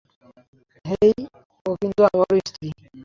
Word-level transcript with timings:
হেই, 0.85 1.11
ও 1.65 1.69
কিন্তু 1.81 2.01
আমারো 2.03 2.35
স্ত্রী। 2.47 2.67